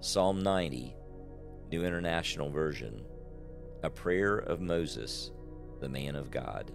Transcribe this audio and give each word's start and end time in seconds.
Psalm 0.00 0.44
90, 0.44 0.94
New 1.72 1.84
International 1.84 2.48
Version, 2.50 3.02
a 3.82 3.90
prayer 3.90 4.38
of 4.38 4.60
Moses, 4.60 5.32
the 5.80 5.88
man 5.88 6.14
of 6.14 6.30
God. 6.30 6.70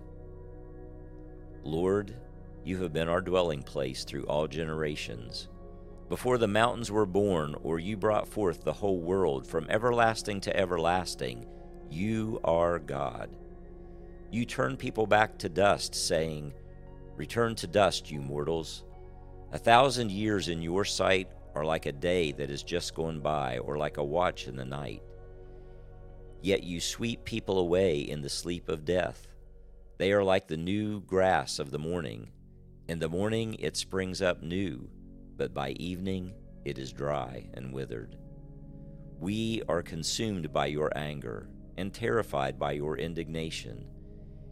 Lord, 1.64 2.18
you 2.66 2.82
have 2.82 2.92
been 2.92 3.08
our 3.08 3.22
dwelling 3.22 3.64
place 3.64 4.04
through 4.04 4.26
all 4.26 4.46
generations. 4.46 5.48
Before 6.10 6.38
the 6.38 6.50
mountains 6.50 6.92
were 6.92 7.06
born, 7.06 7.56
or 7.64 7.80
you 7.80 7.96
brought 7.96 8.28
forth 8.28 8.66
the 8.66 8.74
whole 8.74 9.00
world 9.00 9.48
from 9.48 9.70
everlasting 9.70 10.42
to 10.42 10.58
everlasting, 10.58 11.46
you 11.90 12.42
are 12.44 12.78
God. 12.78 13.30
You 14.32 14.44
turn 14.44 14.76
people 14.76 15.08
back 15.08 15.38
to 15.38 15.48
dust, 15.48 15.96
saying, 15.96 16.54
Return 17.16 17.56
to 17.56 17.68
dust, 17.68 18.12
you 18.12 18.20
mortals. 18.20 18.84
A 19.54 19.58
thousand 19.58 20.12
years 20.12 20.50
in 20.50 20.62
your 20.62 20.84
sight 20.84 21.30
are 21.56 21.66
like 21.66 21.86
a 21.86 21.92
day 21.92 22.32
that 22.34 22.50
is 22.50 22.64
just 22.64 22.96
gone 22.96 23.20
by, 23.20 23.60
or 23.60 23.78
like 23.78 23.98
a 23.98 24.04
watch 24.04 24.48
in 24.48 24.56
the 24.56 24.66
night. 24.66 25.04
Yet 26.42 26.64
you 26.64 26.80
sweep 26.80 27.24
people 27.24 27.60
away 27.60 28.00
in 28.00 28.22
the 28.22 28.30
sleep 28.30 28.70
of 28.70 28.86
death. 28.86 29.28
They 29.98 30.12
are 30.12 30.24
like 30.24 30.48
the 30.48 30.58
new 30.58 31.02
grass 31.02 31.60
of 31.60 31.72
the 31.72 31.80
morning. 31.80 32.32
In 32.90 33.00
the 33.00 33.08
morning 33.08 33.56
it 33.60 33.78
springs 33.78 34.22
up 34.22 34.44
new, 34.44 34.90
but 35.38 35.54
by 35.54 35.72
evening 35.72 36.34
it 36.66 36.78
is 36.78 36.92
dry 36.92 37.48
and 37.54 37.72
withered. 37.72 38.18
We 39.20 39.62
are 39.70 39.82
consumed 39.82 40.52
by 40.52 40.66
your 40.66 40.92
anger 40.98 41.48
and 41.78 41.94
terrified 41.94 42.60
by 42.60 42.74
your 42.74 42.98
indignation. 42.98 43.86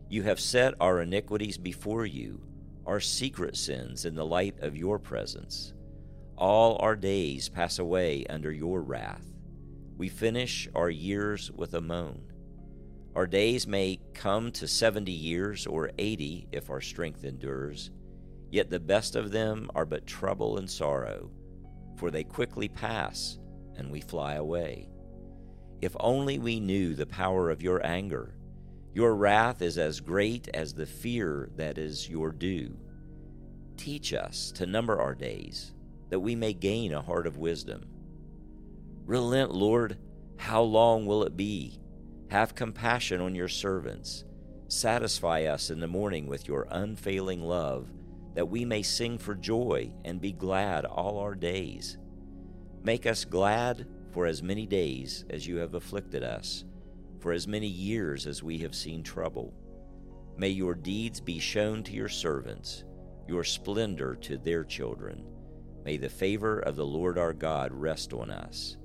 You 0.10 0.24
have 0.24 0.40
set 0.40 0.76
our 0.80 1.02
iniquities 1.02 1.58
before 1.58 2.06
you, 2.06 2.42
our 2.86 3.00
secret 3.00 3.58
sins 3.58 4.06
in 4.06 4.16
the 4.16 4.26
light 4.26 4.60
of 4.62 4.78
your 4.78 4.98
presence. 4.98 5.74
All 6.42 6.78
our 6.80 6.96
days 6.96 7.50
pass 7.50 7.78
away 7.78 8.26
under 8.28 8.52
your 8.52 8.82
wrath. 8.82 9.24
We 9.96 10.10
finish 10.10 10.68
our 10.74 10.90
years 10.90 11.52
with 11.52 11.76
a 11.76 11.82
moan. 11.82 12.24
Our 13.16 13.28
days 13.28 13.68
may 13.68 14.00
come 14.16 14.52
to 14.54 14.68
seventy 14.68 15.12
years 15.12 15.68
or 15.68 15.92
eighty 16.00 16.48
if 16.52 16.72
our 16.72 16.82
strength 16.82 17.26
endures, 17.26 17.92
yet 18.50 18.72
the 18.72 18.80
best 18.80 19.16
of 19.16 19.30
them 19.30 19.70
are 19.76 19.86
but 19.86 20.08
trouble 20.08 20.58
and 20.58 20.68
sorrow, 20.68 21.30
for 21.96 22.10
they 22.10 22.24
quickly 22.24 22.68
pass 22.68 23.38
and 23.76 23.92
we 23.92 24.02
fly 24.02 24.34
away. 24.34 24.90
If 25.80 25.96
only 26.00 26.40
we 26.40 26.60
knew 26.60 26.96
the 26.96 27.06
power 27.06 27.52
of 27.52 27.62
your 27.62 27.86
anger. 27.86 28.34
Your 28.96 29.14
wrath 29.14 29.62
is 29.62 29.78
as 29.78 30.00
great 30.00 30.50
as 30.56 30.74
the 30.74 30.88
fear 30.88 31.52
that 31.56 31.78
is 31.78 32.10
your 32.10 32.32
due. 32.32 32.80
Teach 33.78 34.12
us 34.12 34.52
to 34.54 34.66
number 34.66 35.00
our 35.00 35.14
days 35.14 35.74
that 36.12 36.20
we 36.20 36.36
may 36.36 36.54
gain 36.54 36.94
a 36.94 37.02
heart 37.02 37.26
of 37.26 37.38
wisdom. 37.38 37.86
Relent, 39.06 39.52
Lord, 39.52 39.98
how 40.36 40.62
long 40.62 41.06
will 41.06 41.24
it 41.24 41.38
be? 41.38 41.80
Have 42.30 42.54
compassion 42.54 43.22
on 43.22 43.34
your 43.34 43.48
servants. 43.48 44.26
Satisfy 44.68 45.46
us 45.46 45.70
in 45.70 45.80
the 45.80 45.88
morning 45.88 46.28
with 46.28 46.48
your 46.48 46.68
unfailing 46.70 47.42
love, 47.42 47.90
that 48.36 48.50
we 48.50 48.66
may 48.66 48.82
sing 48.82 49.18
for 49.18 49.36
joy 49.36 49.92
and 50.04 50.20
be 50.20 50.34
glad 50.34 50.86
all 50.86 51.18
our 51.18 51.34
days. 51.34 51.98
Make 52.84 53.06
us 53.06 53.24
glad 53.24 53.88
for 54.12 54.26
as 54.26 54.44
many 54.44 54.66
days 54.66 55.24
as 55.30 55.48
you 55.48 55.58
have 55.58 55.76
afflicted 55.76 56.24
us, 56.24 56.66
for 57.20 57.32
as 57.32 57.48
many 57.48 57.68
years 57.68 58.28
as 58.28 58.44
we 58.44 58.58
have 58.60 58.76
seen 58.76 59.02
trouble. 59.02 59.54
May 60.36 60.50
your 60.50 60.76
deeds 60.76 61.22
be 61.22 61.40
shown 61.40 61.84
to 61.84 61.94
your 61.94 62.10
servants, 62.10 62.84
your 63.30 63.46
splendor 63.46 64.16
to 64.16 64.38
their 64.38 64.66
children 64.66 65.26
May 65.84 65.98
the 65.98 66.10
favor 66.10 66.60
of 66.60 66.76
the 66.76 66.86
Lord 66.86 67.18
our 67.18 67.34
God 67.34 67.72
rest 67.74 68.14
on 68.14 68.30
us. 68.30 68.78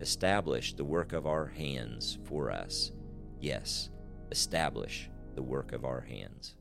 Establish 0.00 0.74
the 0.74 0.84
work 0.84 1.12
of 1.12 1.26
our 1.26 1.46
hands 1.46 2.18
for 2.24 2.50
us. 2.50 2.92
Yes, 3.40 3.90
establish 4.30 5.10
the 5.34 5.42
work 5.42 5.72
of 5.72 5.84
our 5.84 6.00
hands. 6.00 6.56